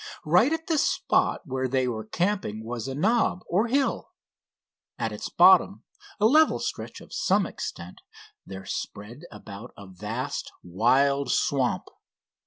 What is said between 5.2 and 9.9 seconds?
bottom, a level stretch of some extent, there spread about a